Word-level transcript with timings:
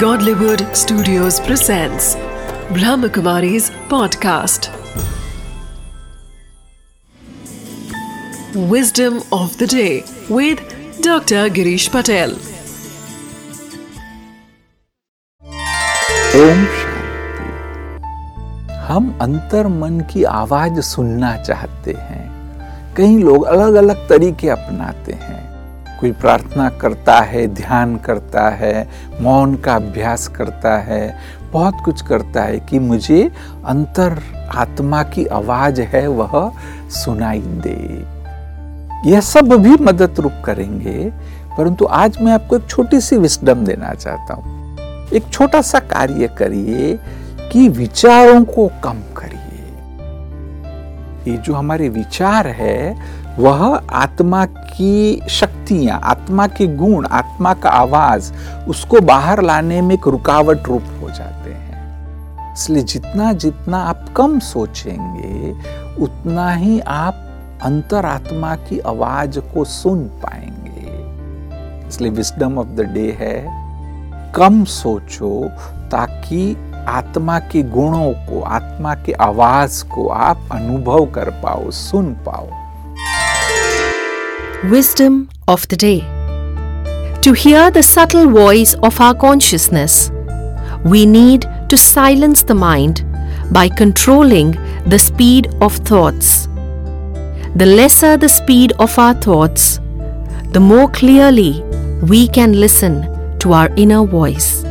Godlywood 0.00 0.62
Studios 0.76 1.40
presents 1.40 2.16
Brahmakumari's 2.76 3.70
podcast. 3.92 4.68
Wisdom 8.72 9.22
of 9.32 9.56
the 9.56 9.66
day 9.66 10.04
with 10.28 10.60
Dr. 11.00 11.48
Girish 11.48 11.88
Patel. 11.90 12.36
ओम 16.42 16.66
हम 18.88 19.18
अंतर 19.22 19.66
मन 19.80 20.00
की 20.12 20.24
आवाज़ 20.24 20.80
सुनना 20.90 21.36
चाहते 21.42 21.92
हैं 22.10 22.24
कई 22.96 23.18
लोग 23.22 23.44
अलग 23.44 23.74
अलग 23.84 24.08
तरीके 24.08 24.48
अपनाते 24.48 25.12
हैं 25.12 25.44
कोई 26.00 26.12
प्रार्थना 26.12 26.68
करता 26.68 27.20
है, 27.20 27.46
ध्यान 27.46 27.96
करता 27.96 28.48
है, 28.50 28.88
मौन 29.20 29.54
का 29.54 29.74
अभ्यास 29.74 30.28
करता 30.28 30.78
है, 30.78 31.16
बहुत 31.52 31.74
कुछ 31.84 32.02
करता 32.02 32.42
है 32.42 32.60
कि 32.60 32.78
मुझे 32.78 33.30
अंतर 33.66 34.18
आत्मा 34.54 35.02
की 35.02 35.26
आवाज़ 35.26 35.80
है, 35.80 36.06
वह 36.08 36.52
सुनाई 36.90 37.40
दे। 37.40 38.16
यह 39.10 39.20
सब 39.20 39.52
भी 39.52 39.76
मदद 39.84 40.20
रूप 40.20 40.42
करेंगे, 40.44 41.12
परंतु 41.58 41.84
आज 41.84 42.20
मैं 42.20 42.32
आपको 42.32 42.56
एक 42.56 42.66
छोटी 42.68 43.00
सी 43.00 43.16
विस्डम 43.16 43.64
देना 43.64 43.94
चाहता 43.94 44.34
हूँ। 44.34 44.56
एक 45.12 45.22
छोटा 45.32 45.62
सा 45.62 45.78
कार्य 45.78 46.28
करिए 46.38 46.98
कि 47.52 47.68
विचारों 47.68 48.44
को 48.44 48.68
कम 48.84 49.02
करिए 49.16 49.25
ये 51.26 51.36
जो 51.36 51.54
हमारे 51.54 51.88
विचार 51.88 52.46
है, 52.46 52.96
वह 53.38 53.80
आत्मा 53.92 54.44
की 54.46 55.20
शक्तियाँ, 55.28 56.00
आत्मा 56.04 56.46
के 56.46 56.66
गुण, 56.66 57.06
आत्मा 57.06 57.54
का 57.54 57.70
आवाज़, 57.70 58.32
उसको 58.68 59.00
बाहर 59.00 59.42
लाने 59.42 59.80
में 59.80 59.94
एक 59.94 60.08
रुकावट 60.08 60.68
रूप 60.68 60.82
हो 61.02 61.10
जाते 61.10 61.50
हैं। 61.50 62.54
इसलिए 62.54 62.82
जितना 62.82 63.32
जितना 63.32 63.78
आप 63.78 64.06
कम 64.16 64.38
सोचेंगे, 64.38 65.52
उतना 66.02 66.52
ही 66.52 66.80
आप 66.80 67.22
अंतरात्मा 67.62 68.56
की 68.56 68.78
आवाज़ 68.78 69.38
को 69.40 69.64
सुन 69.64 70.04
पाएँगे। 70.04 70.56
इसलिए 71.88 72.10
विस्डम 72.10 72.58
ऑफ़ 72.58 72.66
द 72.66 72.80
डे 72.80 73.16
है, 73.20 73.66
कम 74.32 74.64
सोचो 74.64 75.48
ताकि 75.90 76.65
आत्मा 76.87 77.37
के 77.51 77.61
गुणों 77.73 78.11
को 78.29 78.41
आत्मा 78.41 78.93
के 79.05 79.11
आवाज 79.21 79.81
को 79.93 80.07
आप 80.07 80.47
अनुभव 80.51 81.05
कर 81.15 81.29
पाओ 81.43 81.69
सुन 81.71 82.13
पाओ 82.27 82.49
Wisdom 84.71 85.27
of 85.47 85.67
the 85.69 85.75
day. 85.75 85.99
To 87.21 87.33
hear 87.33 87.71
the 87.71 87.81
subtle 87.81 88.29
voice 88.29 88.75
of 88.83 88.99
our 89.01 89.15
consciousness, 89.15 90.11
we 90.85 91.05
need 91.05 91.47
to 91.69 91.77
silence 91.77 92.43
the 92.43 92.53
mind 92.53 93.03
by 93.51 93.67
controlling 93.69 94.51
the 94.85 94.99
speed 94.99 95.49
of 95.61 95.75
thoughts. 95.77 96.47
The 97.55 97.65
lesser 97.65 98.17
the 98.17 98.29
speed 98.29 98.73
of 98.79 98.97
our 98.99 99.13
thoughts, 99.13 99.79
the 100.51 100.59
more 100.59 100.89
clearly 100.89 101.63
we 102.03 102.27
can 102.27 102.53
listen 102.53 103.01
to 103.39 103.53
our 103.53 103.69
inner 103.75 104.05
voice. 104.05 104.63